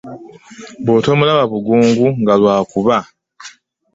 [0.85, 2.97] Bw'otomulaba bugungu nga lw'akuba.